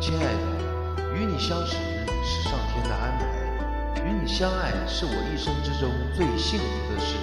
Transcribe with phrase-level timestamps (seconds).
[0.00, 1.76] 亲爱的，与你相识
[2.24, 7.16] 是上天的安排，与你相爱是我一生之中最幸福的事。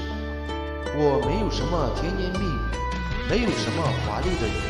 [0.93, 2.61] 我没有什么甜言蜜语，
[3.27, 4.61] 没有什么华丽的语言，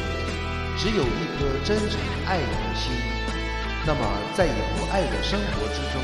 [0.79, 2.95] 只有一颗真诚爱你的心。
[3.85, 3.99] 那么，
[4.33, 5.99] 在以后爱的生活之中，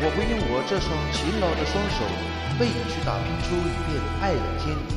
[0.00, 2.08] 我会用我这双勤劳的双手，
[2.58, 4.96] 为你去打拼出一片爱的天地。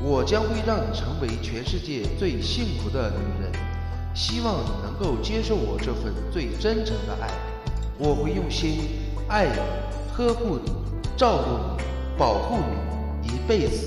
[0.00, 3.50] 我将会让你成为全世界最幸福的女人。
[4.18, 7.30] 希望你能够接受我这份最真诚的爱，
[7.96, 8.80] 我会用心
[9.28, 9.60] 爱你、
[10.12, 10.72] 呵护你、
[11.16, 11.84] 照顾你、
[12.18, 12.56] 保护
[13.22, 13.86] 你一辈子，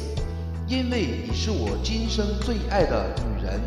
[0.69, 3.59] 因为你是我今生最爱的女人。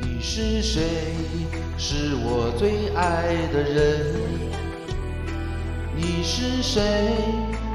[0.00, 0.80] 你是谁？
[1.76, 4.14] 是我最爱的人。
[5.94, 6.80] 你是谁？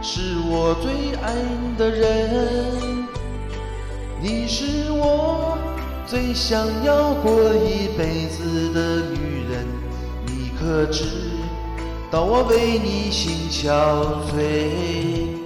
[0.01, 1.35] 是我最爱
[1.77, 3.06] 的人。
[4.19, 5.57] 你是我
[6.07, 9.65] 最想要过一辈子的女人，
[10.25, 11.03] 你可知
[12.09, 13.69] 道我为你心憔
[14.31, 15.37] 悴？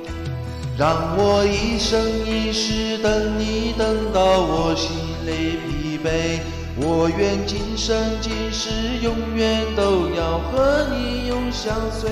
[0.78, 6.40] 让我一生一世等你，等到我心累疲惫。
[6.78, 8.70] 我愿今生今世
[9.04, 12.10] 永远都要和你永相随。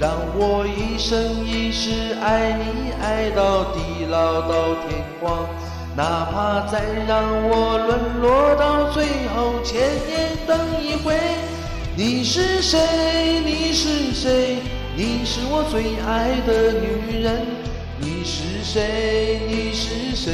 [0.00, 5.46] 让我一生一世爱你，爱到地老到天荒。
[5.94, 9.04] 哪怕再让我沦落到最
[9.34, 11.14] 后，千年等一回。
[11.94, 12.78] 你是谁？
[13.44, 14.56] 你是谁？
[14.96, 17.44] 你是我最爱的女人。
[18.00, 19.42] 你是谁？
[19.46, 20.32] 你是谁？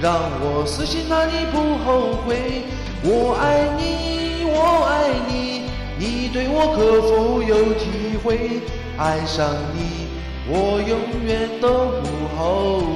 [0.00, 2.62] 让我死心塌地不后悔。
[3.02, 5.62] 我爱你，我爱你，
[5.98, 8.60] 你对我可否有体会？
[8.96, 10.06] 爱上你，
[10.46, 11.68] 我永远都
[12.00, 12.93] 不后悔。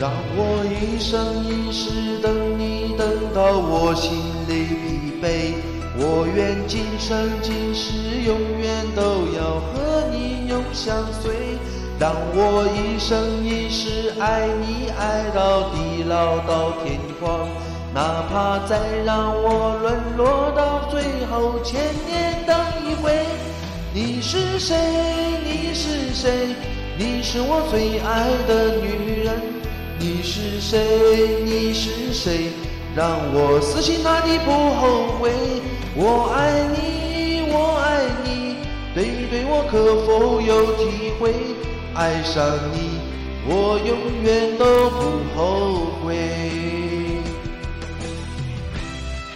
[0.00, 4.16] 让我一生一世等你，等到我心
[4.48, 5.52] 累疲惫。
[5.98, 11.30] 我愿今生今世永远都要和你永相随。
[11.98, 17.46] 让我一生一世爱你，爱到地老到天荒。
[17.92, 21.78] 哪怕再让我沦落到最后，千
[22.08, 22.56] 年等
[22.88, 23.12] 一回。
[23.92, 24.74] 你是谁？
[25.44, 26.54] 你是谁？
[26.96, 29.59] 你是我最爱的女人。
[30.02, 30.78] 你是谁？
[31.44, 32.52] 你是谁？
[32.96, 35.30] 让我死心塌地不后悔。
[35.94, 38.56] 我爱你，我爱你，
[38.94, 41.34] 对对我可否有体会？
[41.92, 42.98] 爱上你，
[43.46, 44.98] 我永远都不
[45.36, 46.16] 后悔。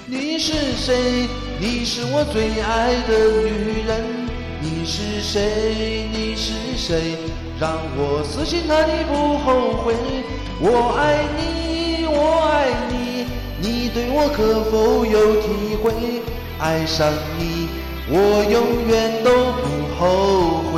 [0.06, 1.28] 你是谁？
[1.60, 4.02] 你是我最爱的女人。
[4.62, 6.08] 你是谁？
[6.10, 7.18] 你是谁？
[7.60, 9.94] 让我死心塌地不后悔。
[10.60, 12.54] 我爱你，我爱
[12.88, 13.26] 你，
[13.60, 15.92] 你对我可否有体会？
[16.60, 17.68] 爱上你，
[18.08, 18.14] 我
[18.48, 19.64] 永远都不
[19.98, 20.74] 后悔。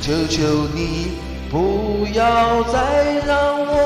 [0.00, 0.38] 求求
[0.74, 1.18] 你，
[1.50, 2.78] 不要再
[3.26, 3.34] 让
[3.66, 3.79] 我。